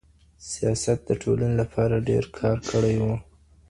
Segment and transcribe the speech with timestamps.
[0.51, 3.15] سیاست د ټولنې لپاره ډېر کار کړی وو.